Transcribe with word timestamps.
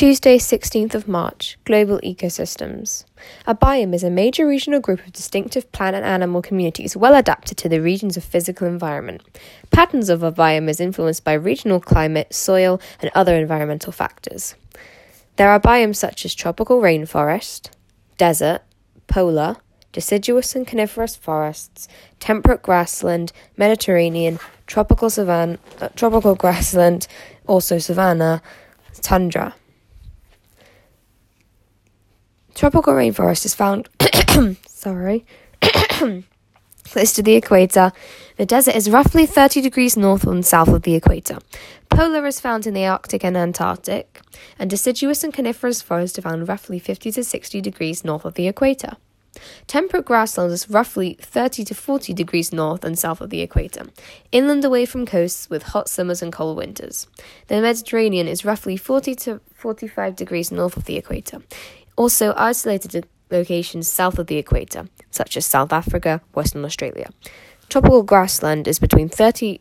Tuesday, 0.00 0.38
16th 0.38 0.94
of 0.94 1.06
March, 1.06 1.58
Global 1.66 2.00
Ecosystems. 2.00 3.04
A 3.46 3.54
biome 3.54 3.94
is 3.94 4.02
a 4.02 4.08
major 4.08 4.46
regional 4.46 4.80
group 4.80 5.00
of 5.00 5.12
distinctive 5.12 5.70
plant 5.72 5.94
and 5.94 6.06
animal 6.06 6.40
communities 6.40 6.96
well 6.96 7.14
adapted 7.14 7.58
to 7.58 7.68
the 7.68 7.82
region's 7.82 8.16
physical 8.24 8.66
environment. 8.66 9.20
Patterns 9.70 10.08
of 10.08 10.22
a 10.22 10.32
biome 10.32 10.70
is 10.70 10.80
influenced 10.80 11.22
by 11.22 11.34
regional 11.34 11.80
climate, 11.80 12.32
soil, 12.32 12.80
and 13.02 13.10
other 13.14 13.36
environmental 13.36 13.92
factors. 13.92 14.54
There 15.36 15.50
are 15.50 15.60
biomes 15.60 15.96
such 15.96 16.24
as 16.24 16.34
tropical 16.34 16.80
rainforest, 16.80 17.68
desert, 18.16 18.62
polar, 19.06 19.56
deciduous 19.92 20.56
and 20.56 20.66
coniferous 20.66 21.14
forests, 21.14 21.88
temperate 22.20 22.62
grassland, 22.62 23.32
Mediterranean, 23.58 24.38
tropical 24.66 25.10
savanna, 25.10 25.58
uh, 25.78 25.90
tropical 25.94 26.34
grassland, 26.42 27.06
also 27.46 27.76
savanna, 27.76 28.40
tundra. 29.02 29.54
Tropical 32.60 32.92
rainforest 32.92 33.46
is 33.46 33.54
found, 33.54 33.88
sorry, 34.66 35.24
close 35.62 37.12
to 37.14 37.22
the 37.22 37.32
equator. 37.32 37.90
The 38.36 38.44
desert 38.44 38.76
is 38.76 38.90
roughly 38.90 39.24
30 39.24 39.62
degrees 39.62 39.96
north 39.96 40.24
and 40.24 40.44
south 40.44 40.68
of 40.68 40.82
the 40.82 40.94
equator. 40.94 41.38
Polar 41.88 42.26
is 42.26 42.38
found 42.38 42.66
in 42.66 42.74
the 42.74 42.84
Arctic 42.84 43.24
and 43.24 43.34
Antarctic, 43.34 44.20
and 44.58 44.68
deciduous 44.68 45.24
and 45.24 45.32
coniferous 45.32 45.80
forests 45.80 46.18
are 46.18 46.22
found 46.22 46.48
roughly 46.48 46.78
50 46.78 47.10
to 47.12 47.24
60 47.24 47.62
degrees 47.62 48.04
north 48.04 48.26
of 48.26 48.34
the 48.34 48.46
equator. 48.46 48.98
Temperate 49.66 50.04
grassland 50.04 50.52
is 50.52 50.68
roughly 50.68 51.16
30 51.20 51.64
to 51.64 51.74
40 51.74 52.12
degrees 52.12 52.52
north 52.52 52.84
and 52.84 52.98
south 52.98 53.20
of 53.20 53.30
the 53.30 53.40
equator, 53.40 53.86
inland 54.32 54.64
away 54.64 54.84
from 54.84 55.06
coasts 55.06 55.48
with 55.48 55.62
hot 55.62 55.88
summers 55.88 56.20
and 56.20 56.32
cold 56.32 56.56
winters. 56.56 57.06
The 57.46 57.60
Mediterranean 57.60 58.26
is 58.26 58.44
roughly 58.44 58.76
40 58.76 59.14
to 59.14 59.40
45 59.54 60.16
degrees 60.16 60.50
north 60.50 60.76
of 60.76 60.84
the 60.84 60.96
equator, 60.96 61.42
also 61.96 62.34
isolated 62.36 63.06
locations 63.30 63.88
south 63.88 64.18
of 64.18 64.26
the 64.26 64.36
equator, 64.36 64.88
such 65.10 65.36
as 65.36 65.46
South 65.46 65.72
Africa, 65.72 66.20
Western 66.34 66.64
Australia. 66.64 67.10
Tropical 67.68 68.02
grassland 68.02 68.66
is 68.66 68.78
between 68.78 69.08
30 69.08 69.60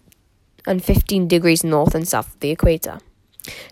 and 0.65 0.83
15 0.83 1.27
degrees 1.27 1.63
north 1.63 1.95
and 1.95 2.07
south 2.07 2.33
of 2.33 2.39
the 2.39 2.49
equator. 2.49 2.99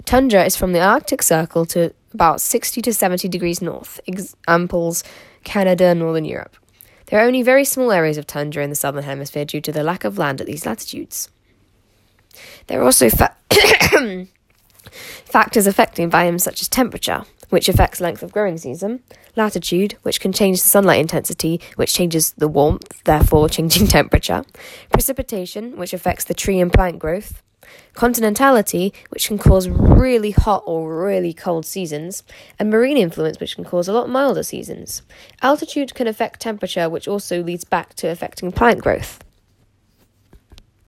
Tundra 0.06 0.46
is 0.46 0.56
from 0.56 0.74
the 0.74 0.82
Arctic 0.82 1.22
Circle 1.22 1.66
to 1.68 1.94
about 2.14 2.42
60 2.42 2.82
to 2.82 2.94
70 2.94 3.28
degrees 3.28 3.62
north, 3.62 4.00
examples 4.08 5.04
Canada, 5.44 5.94
Northern 5.94 6.26
Europe. 6.26 6.56
There 7.08 7.20
are 7.20 7.26
only 7.26 7.42
very 7.42 7.64
small 7.64 7.92
areas 7.92 8.18
of 8.18 8.28
tundra 8.28 8.64
in 8.64 8.70
the 8.70 8.76
southern 8.76 9.04
hemisphere 9.04 9.46
due 9.46 9.62
to 9.62 9.72
the 9.72 9.84
lack 9.84 10.04
of 10.04 10.18
land 10.18 10.42
at 10.42 10.48
these 10.48 10.66
latitudes. 10.66 11.30
There 12.68 12.82
are 12.82 12.84
also 12.84 13.10
fa- 13.10 13.36
factors 15.26 15.68
affecting 15.68 16.10
biomes 16.10 16.42
such 16.42 16.62
as 16.62 16.68
temperature, 16.68 17.24
which 17.50 17.70
affects 17.70 18.02
length 18.02 18.24
of 18.24 18.32
growing 18.32 18.58
season, 18.58 19.02
latitude, 19.36 19.94
which 20.04 20.20
can 20.20 20.34
change 20.34 20.62
the 20.62 20.68
sunlight 20.68 21.00
intensity, 21.00 21.62
which 21.76 21.94
changes 21.94 22.32
the 22.32 22.48
warmth, 22.48 23.04
therefore 23.04 23.50
changing 23.50 23.88
temperature, 24.00 24.44
precipitation, 24.92 25.78
which 25.78 25.94
affects 25.94 26.26
the 26.26 26.34
tree 26.34 26.60
and 26.60 26.74
plant 26.74 27.00
growth, 27.00 27.42
continentality, 27.94 28.94
which 29.10 29.28
can 29.28 29.38
cause 29.38 29.68
really 29.70 30.32
hot 30.32 30.64
or 30.66 31.04
really 31.04 31.34
cold 31.34 31.66
seasons, 31.66 32.24
and 32.60 32.70
marine 32.70 32.98
influence, 32.98 33.40
which 33.40 33.56
can 33.56 33.64
cause 33.64 33.88
a 33.88 33.94
lot 33.94 34.10
milder 34.10 34.44
seasons. 34.44 35.02
Altitude 35.42 35.94
can 35.96 36.08
affect 36.08 36.40
temperature, 36.40 36.90
which 36.90 37.08
also 37.08 37.44
leads 37.44 37.64
back 37.64 37.94
to 37.96 38.08
affecting 38.08 38.52
plant 38.52 38.82
growth. 38.82 39.24